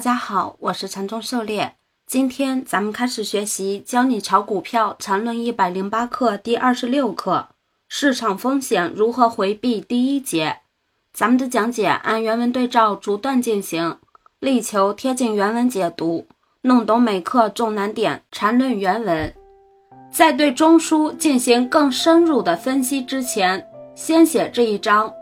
[0.00, 1.74] 大家好，我是禅宗狩猎。
[2.06, 7.48] 今天咱们开始学习《教你炒股票禅论一百零八课》第二十六课：
[7.86, 9.78] 市场风险如何回避？
[9.78, 10.60] 第一节，
[11.12, 13.98] 咱们的讲解按原文对照逐段进行，
[14.38, 16.26] 力求贴近原文解读，
[16.62, 18.22] 弄懂每课重难点。
[18.32, 19.34] 禅论原文，
[20.10, 25.12] 在对中枢进行更深入的分析之前，先写这一章。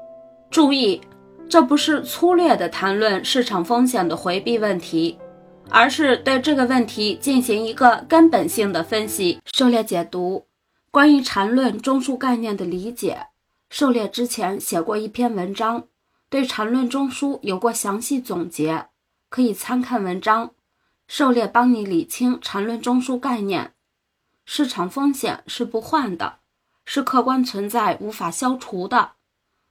[0.48, 1.00] 注意。
[1.48, 5.18] 这不是粗略的谈论市场风险的回避问题，
[5.70, 9.40] 而是对这个问题进行一个根本性的分析。
[9.54, 10.44] 狩猎解读
[10.90, 13.28] 关于缠论中枢概念的理解，
[13.70, 15.84] 狩猎之前写过一篇文章，
[16.28, 18.88] 对缠论中枢有过详细总结，
[19.30, 20.50] 可以参看文章。
[21.06, 23.72] 狩猎帮你理清缠论中枢概念。
[24.44, 26.40] 市场风险是不换的，
[26.84, 29.12] 是客观存在、无法消除的。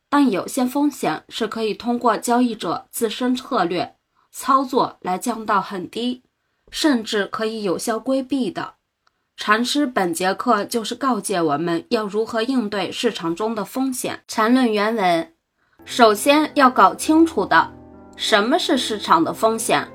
[0.09, 3.95] 但有些风险是可以通过交易者自身策略
[4.31, 6.23] 操作来降到很低，
[6.71, 8.75] 甚至可以有效规避的。
[9.35, 14.21] 禅师本节课就是告诫我们要如何应对市场中的风险。
[14.27, 15.33] 禅论原文，
[15.85, 17.71] 首先要搞清楚的，
[18.15, 19.87] 什么是市场的风险？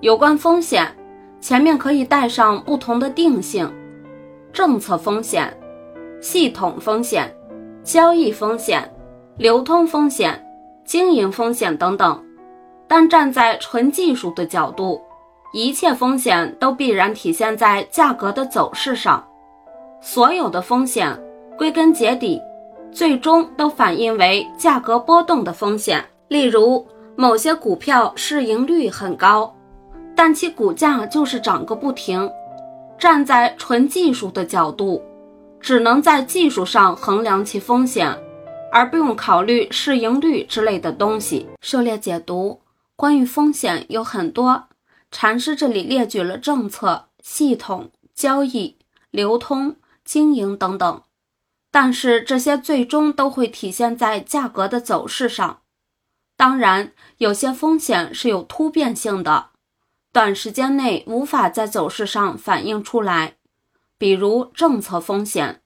[0.00, 0.96] 有关风险，
[1.40, 3.72] 前面可以带上不同的定性：
[4.52, 5.56] 政策风险、
[6.20, 7.32] 系统风险、
[7.84, 8.90] 交易风险。
[9.36, 10.40] 流通风险、
[10.84, 12.22] 经营风险等等，
[12.86, 15.00] 但站在纯技术的角度，
[15.52, 19.24] 一切风险都必然体现在价格的走势上。
[20.00, 21.20] 所有的风险，
[21.58, 22.40] 归根结底，
[22.92, 26.04] 最终都反映为价格波动的风险。
[26.28, 29.52] 例如，某些股票市盈率很高，
[30.14, 32.30] 但其股价就是涨个不停。
[32.96, 35.02] 站在纯技术的角度，
[35.58, 38.16] 只能在技术上衡量其风险。
[38.74, 41.46] 而不用考虑市盈率之类的东西。
[41.62, 42.60] 狩猎解读
[42.96, 44.68] 关于风险有很多，
[45.12, 48.76] 禅师这里列举了政策、系统、交易、
[49.12, 51.02] 流通、经营等等，
[51.70, 55.60] 但是这些最终都会体现在价格的走势上。
[56.36, 59.50] 当然，有些风险是有突变性的，
[60.12, 63.36] 短时间内无法在走势上反映出来，
[63.96, 65.62] 比如政策风险。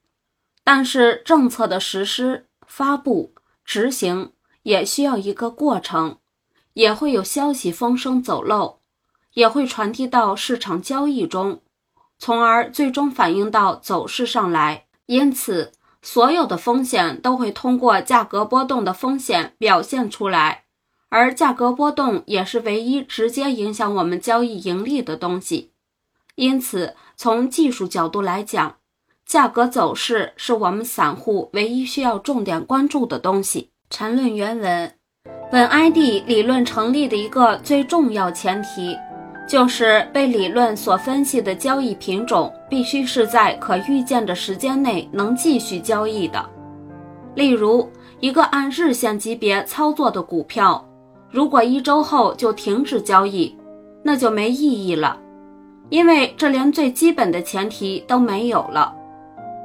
[0.63, 2.45] 但是政策的实施。
[2.69, 3.33] 发布、
[3.65, 4.31] 执行
[4.61, 6.19] 也需要一个过程，
[6.73, 8.79] 也会有消息风声走漏，
[9.33, 11.61] 也会传递到市场交易中，
[12.19, 14.85] 从而最终反映到走势上来。
[15.07, 15.71] 因此，
[16.03, 20.65] 所有的风险都会通过价格波动的风险表现出来，
[21.09, 25.71] 而价格波动也是唯一直接影响我们交易盈利的东西。
[26.35, 28.77] 因此，从技术角度来讲，
[29.29, 33.69] 价格走势是我们散户唯一需要重点关注的东西。
[33.91, 34.91] 缠论原文，
[35.51, 38.97] 本 ID 理论成立的一个最重要前提，
[39.47, 46.43] 就是被理论所分析的交易品种必须是在可预见的时间内能继续交易的。
[47.35, 47.87] 例如，
[48.19, 50.83] 一个按日线级别操作的股票，
[51.29, 53.55] 如果一周后就停止交易，
[54.01, 55.19] 那就没意义了，
[55.89, 58.95] 因为这连最基本的前提都没有了。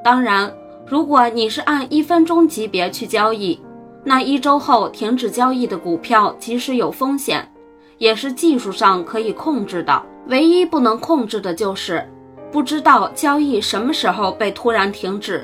[0.05, 0.53] 当然，
[0.85, 3.59] 如果你是按一分钟级别去交易，
[4.03, 7.51] 那一周后停止交易的股票即使有风险，
[7.97, 9.99] 也是技术上可以控制的。
[10.27, 12.07] 唯一不能控制的就是
[12.51, 15.43] 不知道交易什么时候被突然停止，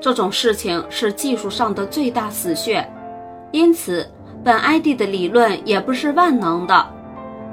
[0.00, 2.88] 这种事情是技术上的最大死穴。
[3.50, 4.08] 因此，
[4.44, 6.86] 本 ID 的理论也不是万能的，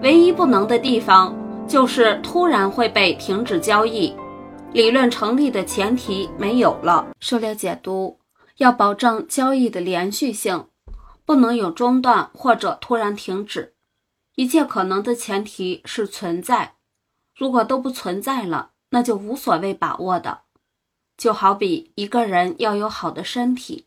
[0.04, 1.36] 唯一不能的地方
[1.68, 4.16] 就是突然会被停止交易。
[4.74, 7.14] 理论成立的前提没有了。
[7.20, 8.20] 狩猎解读
[8.58, 10.68] 要保证交易的连续性，
[11.26, 13.76] 不能有中断或者突然停止。
[14.34, 16.78] 一切可能的前提是存在，
[17.36, 20.42] 如果都不存在了，那就无所谓把握的。
[21.16, 23.86] 就好比一个人要有好的身体，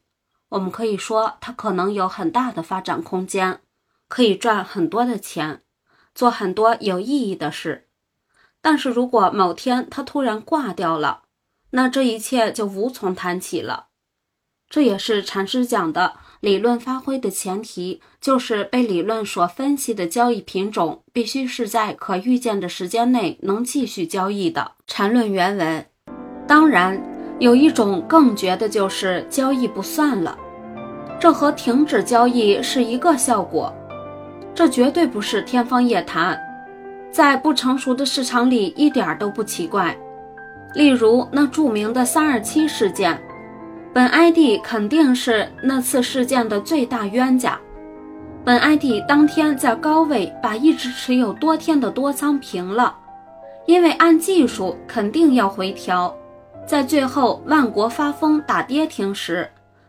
[0.51, 3.61] 我们可以说他可能有很大的发展空间，
[4.07, 5.63] 可以赚很多的钱，
[6.15, 7.86] 做很多有意义的事。
[8.67, 11.21] 但是如果某天他突然挂掉了，
[11.71, 13.87] 那这一切就无从谈起了。
[14.69, 24.73] 这也是禅师讲的理论发挥的前提，就是被理论所分析的交易品种必须是在可预见的时间内能继续交易的。
[24.89, 25.87] 禅论原文，
[26.49, 27.01] 当然
[27.39, 30.37] 有一种更绝的，就是交易不算了，
[31.21, 33.73] 这和停止交易是一个效果，
[34.53, 36.37] 这绝对不是天方夜谭。
[37.11, 39.97] 在不成熟的市场里一点都不奇怪。
[40.75, 43.19] 例如那著名的三二七事件，
[43.95, 47.59] 本 ID 肯定是那次事件的最大冤家。
[48.45, 52.95] 本 ID 当天在高位把一直持有多天的多仓平了，
[53.67, 56.15] 因为按技术肯定要回调。
[56.67, 59.49] 在最后万国发疯打跌停时，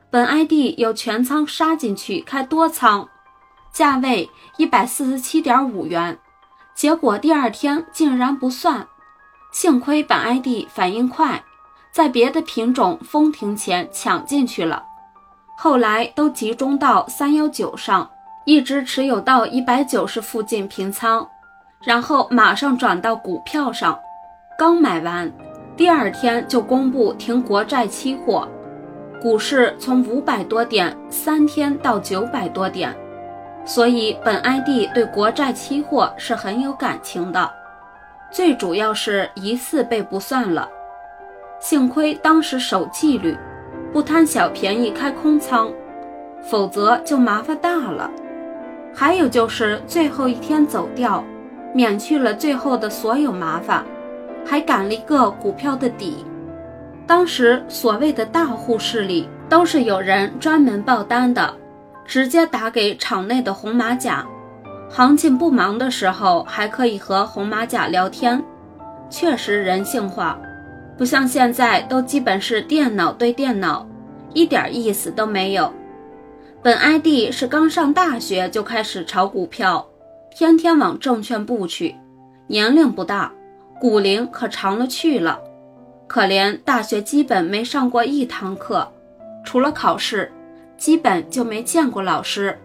[0.09, 3.07] 本 ID 又全仓杀进去开多仓，
[3.73, 6.17] 价位一百四十七点五元，
[6.77, 8.87] 结果第二天竟然不算。
[9.51, 11.43] 幸亏本 ID 反应快，
[11.91, 14.83] 在别的品种封停前抢进去了，
[15.57, 18.07] 后来都集中到三幺九上。
[18.45, 21.27] 一直持有到一百九十附近平仓，
[21.83, 23.99] 然后马上转到股票上，
[24.57, 25.29] 刚买完，
[25.75, 28.47] 第二天就公布停国债期货，
[29.21, 32.95] 股市从五百多点三天到九百多点，
[33.67, 37.51] 所以本 ID 对国债期货是很有感情的，
[38.31, 40.69] 最主要是疑似被不算了，
[41.59, 43.37] 幸亏当时守纪律，
[43.91, 45.69] 不贪小便宜开空仓，
[46.41, 48.09] 否则就麻烦大了。
[48.95, 51.21] 还有就是最后一天走掉，
[51.73, 53.83] 免去了最后的所有麻烦，
[54.45, 56.25] 还赶了一个股票的底。
[57.05, 61.53] 当时所谓的大户势力都是有人专门报单的，
[62.07, 64.25] 直接打给场内的红马甲，
[64.89, 68.41] 行情不忙的时候还可以和红马甲聊天，
[69.09, 70.39] 确实人性化，
[70.97, 73.85] 不像现在都基本是电脑对电脑，
[74.33, 75.71] 一点意思都没有。
[76.63, 79.85] 本 ID 是刚上大学就开始炒股票，
[80.31, 81.95] 天天往证券部去，
[82.47, 83.31] 年龄不大，
[83.79, 85.39] 股龄可长了去了。
[86.07, 88.89] 可怜大学基本没上过一堂课，
[89.43, 90.31] 除了考试，
[90.77, 92.59] 基本就没见过老师。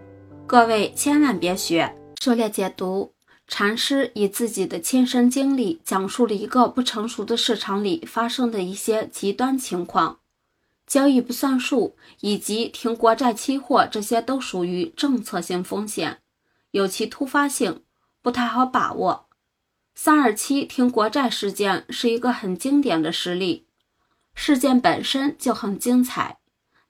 [0.47, 1.97] 各位千万别学。
[2.21, 3.15] 狩猎解读：
[3.49, 10.19] 禅师以自己的亲身经历讲述了一个不成熟的市场里发生的一些极端情况。
[10.87, 16.19] 交易不算数，以及停国债期货，这些都属于政策性风险，
[16.73, 17.83] 有其突发性，
[18.21, 19.27] 不太好把握。
[19.95, 23.67] 三二七停国债事件是一个很经典的实例，
[24.35, 26.39] 事件本身就很精彩，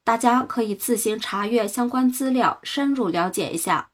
[0.05, 3.91] 大家可以自行查阅相关资料，深入了解一下。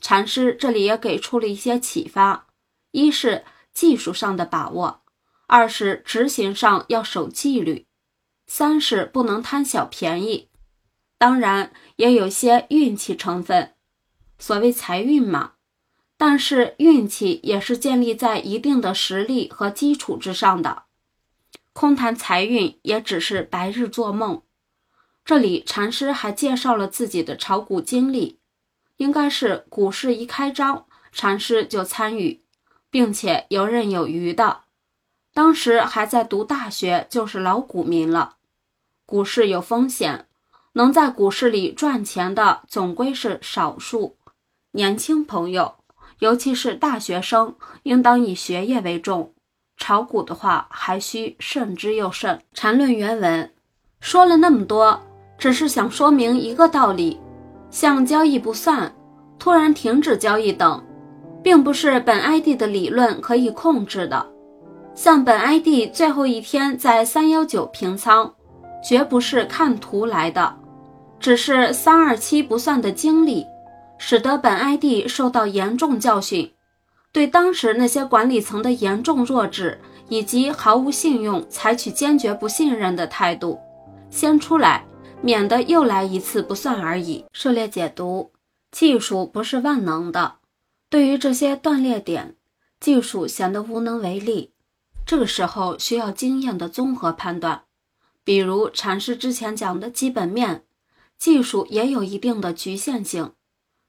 [0.00, 2.48] 禅师这里也给出了一些启发：
[2.90, 5.02] 一是技术上的把握，
[5.46, 7.86] 二是执行上要守纪律。
[8.46, 10.48] 三是不能贪小便宜，
[11.18, 13.74] 当然也有些运气成分，
[14.38, 15.52] 所谓财运嘛。
[16.16, 20.84] 但是运气也是建立在一定的实力和基础之上的，
[21.72, 24.42] 空谈财运也只是白日做梦。
[25.26, 28.38] 这里禅师还介绍了自己的炒股经历，
[28.98, 32.44] 应该是股市一开张，禅师就参与，
[32.90, 34.60] 并且游刃有余的。
[35.34, 38.36] 当时还在读大学，就是老股民了。
[39.04, 40.28] 股市有风险，
[40.74, 44.16] 能在股市里赚钱的总归是少数。
[44.70, 45.74] 年轻朋友，
[46.20, 49.34] 尤其是大学生，应当以学业为重。
[49.76, 52.40] 炒股的话，还需慎之又慎。
[52.54, 53.52] 缠论原文
[53.98, 55.02] 说了那么多，
[55.38, 57.20] 只是想说明一个道理：
[57.70, 58.92] 像交易不算、
[59.38, 60.82] 突然停止交易等，
[61.42, 64.26] 并不是本 ID 的理论可以控制的。
[64.94, 68.32] 像本 ID 最后一天在三幺九平仓。
[68.84, 70.54] 绝不是看图来的，
[71.18, 73.44] 只是三二七不算的经历，
[73.98, 76.52] 使得本 ID 受到严重教训，
[77.10, 83.58] 对当时那些管理层的严重弱智以及毫无信用，采取坚决不信任的态度，
[84.08, 84.84] 先出来，
[85.22, 87.24] 免得又来一次不算而已。
[87.32, 88.32] 涉猎解读：
[88.70, 90.36] 技术不是万能的，
[90.88, 92.36] 对于这些断裂点，
[92.78, 94.52] 技术显得无能为力，
[95.04, 97.62] 这个时候需要经验的综合判断。
[98.22, 100.64] 比如禅师之前讲的基本面，
[101.18, 103.32] 技术也有一定的局限性，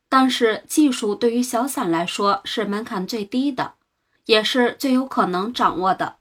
[0.07, 3.73] 但是技术对于小散来说是门槛最低的，
[4.25, 6.15] 也是最有可能掌握的。